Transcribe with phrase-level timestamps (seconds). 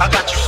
[0.00, 0.39] I got you.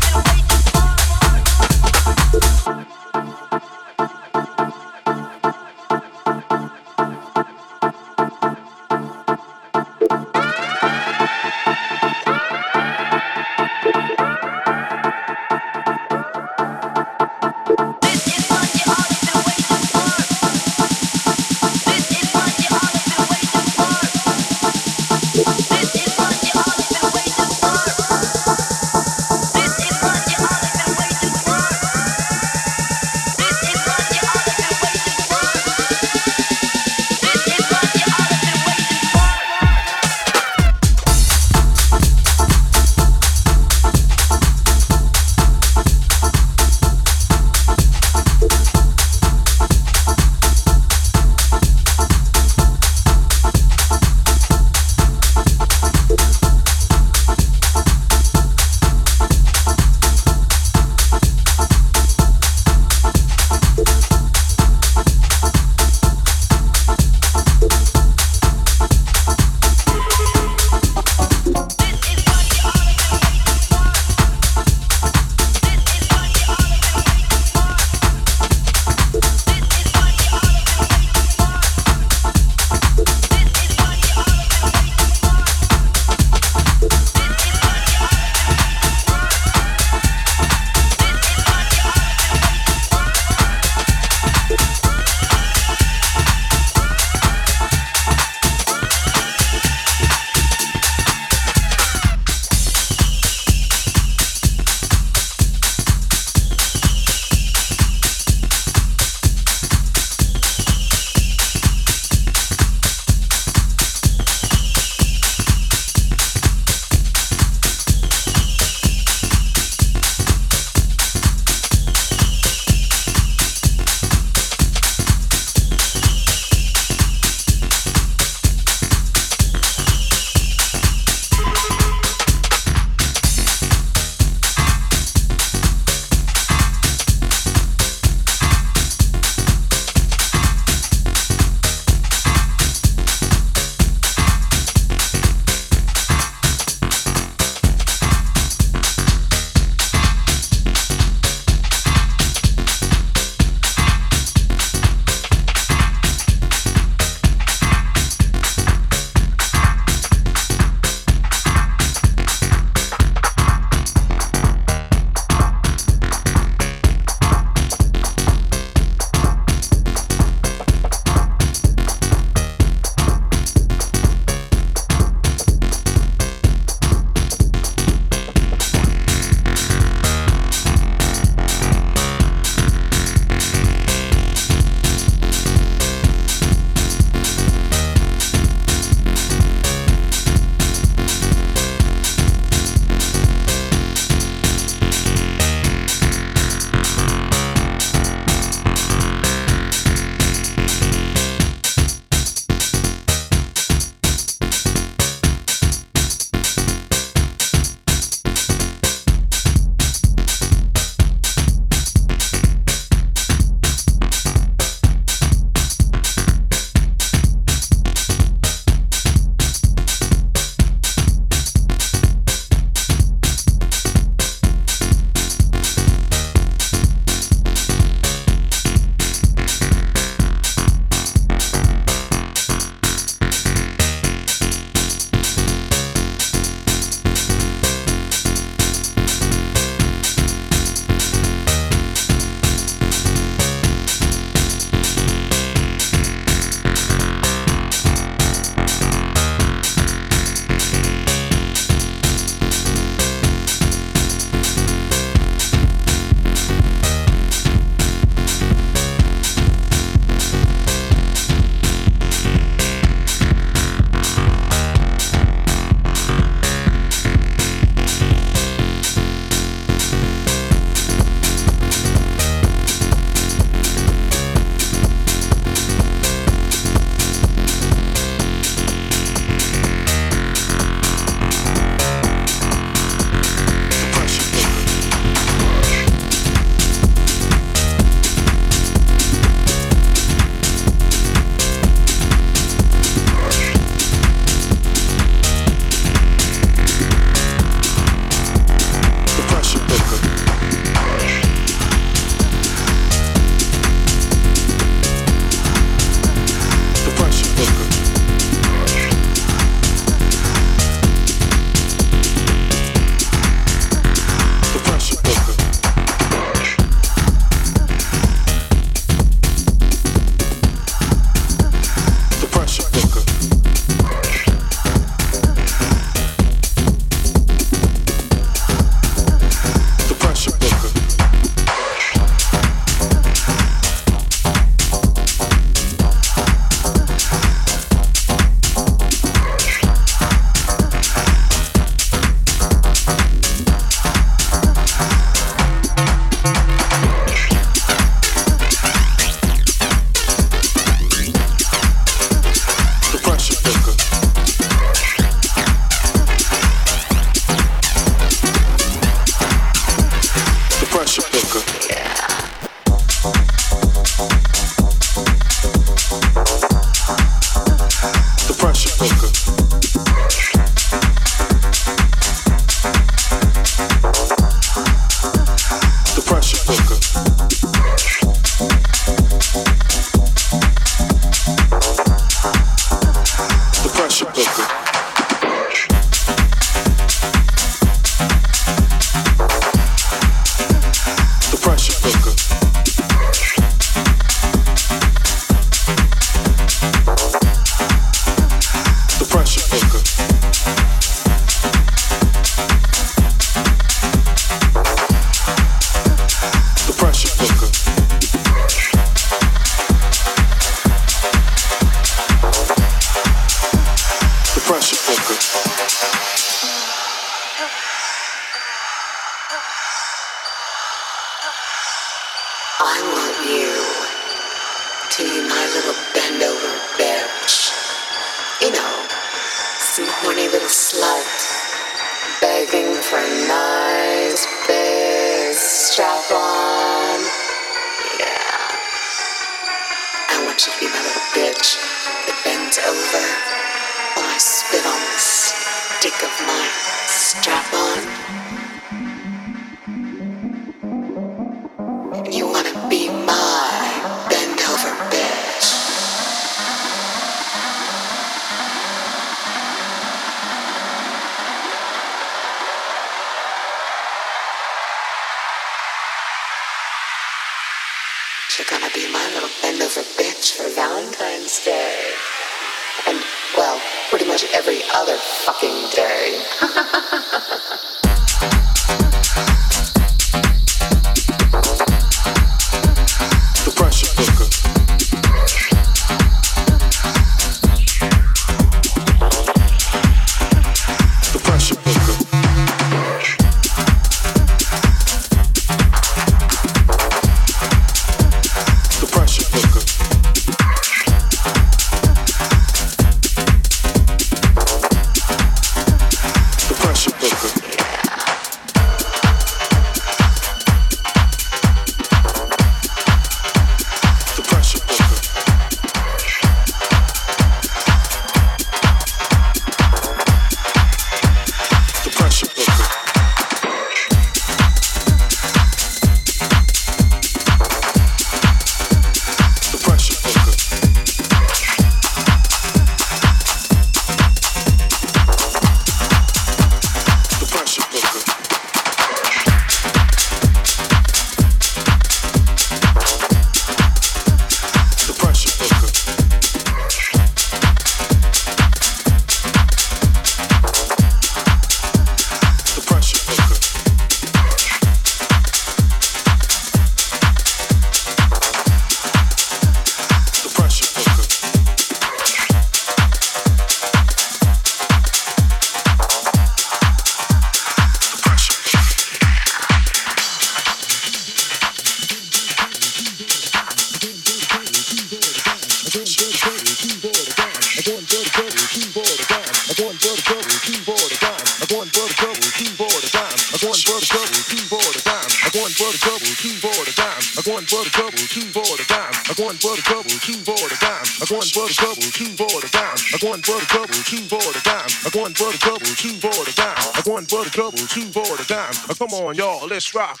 [589.18, 590.88] One for the trouble, two for the dime.
[591.00, 592.78] I'm for the trouble, two for the dime.
[592.94, 594.72] I'm for the trouble, two for the dime.
[594.88, 596.56] I'm for the trouble, two for the dime.
[596.96, 598.54] I'm for the trouble, two for the dime.
[598.76, 600.00] Come on, y'all, let's rock.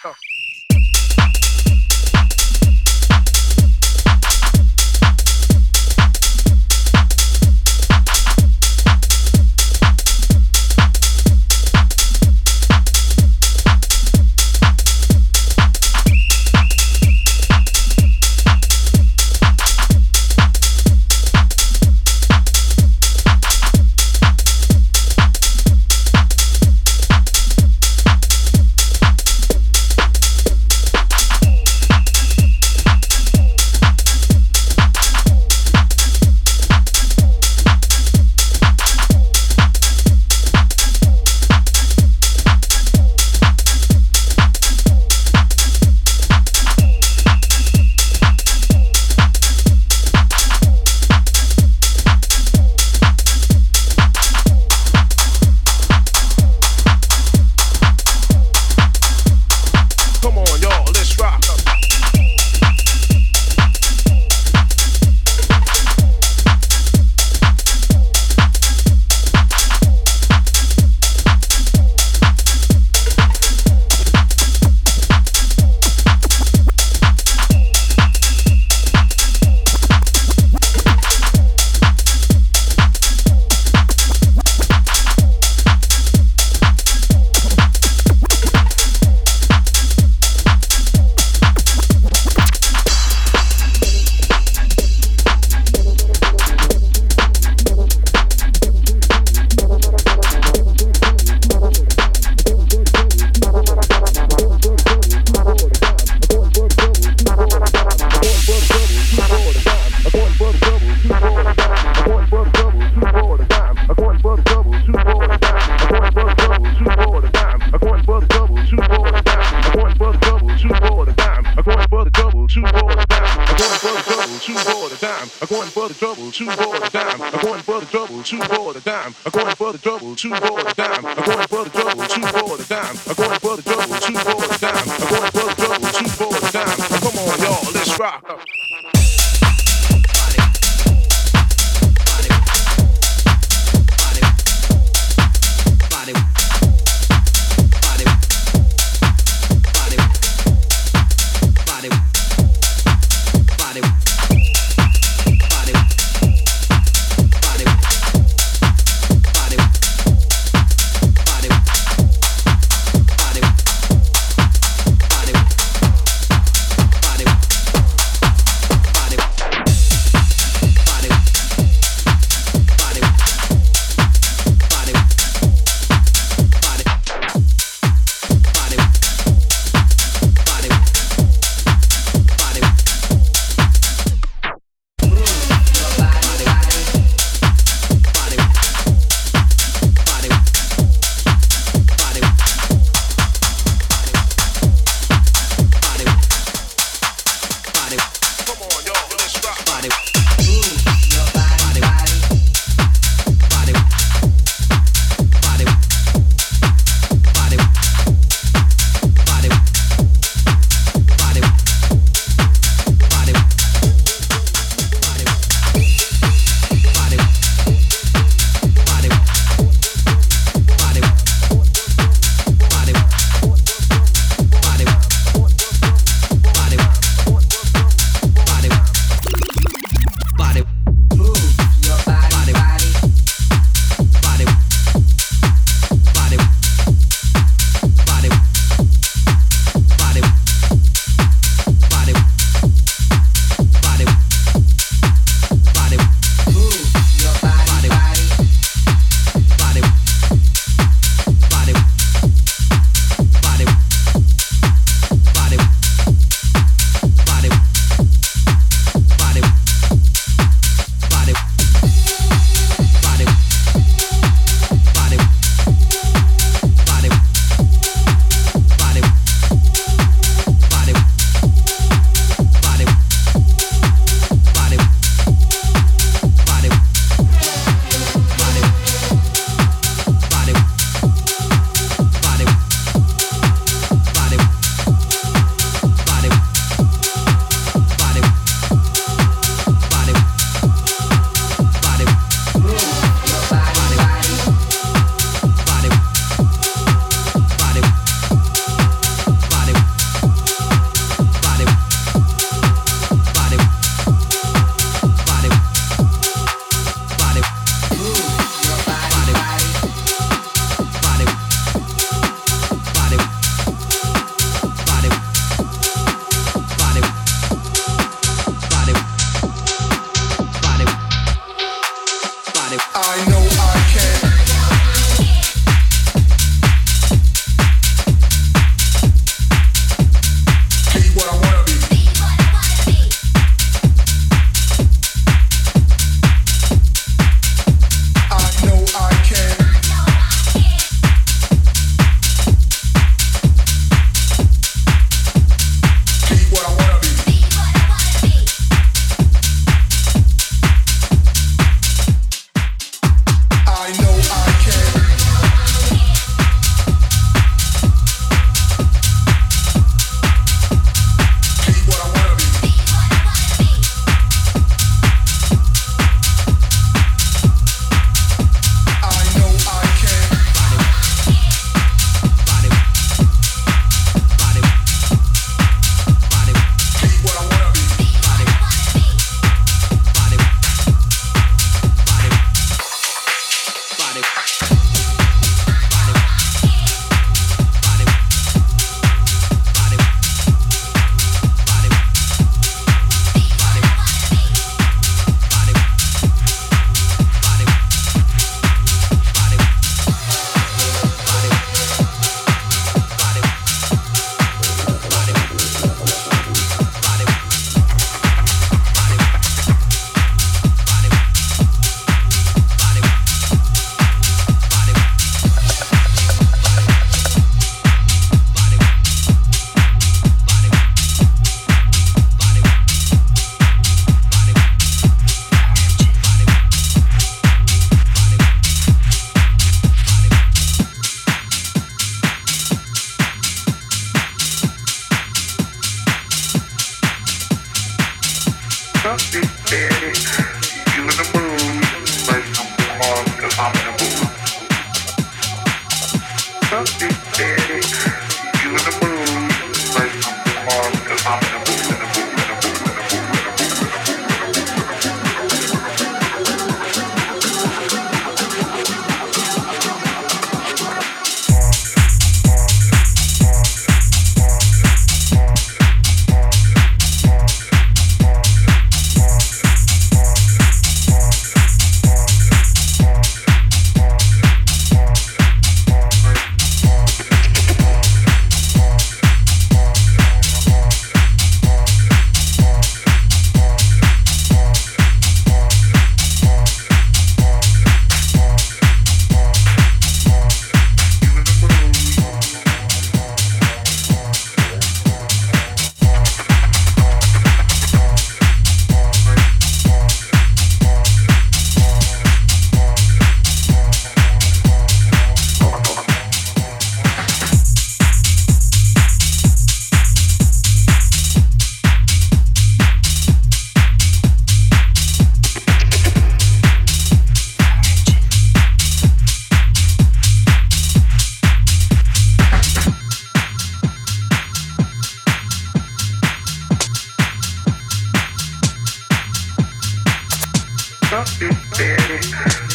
[531.78, 532.71] Baby.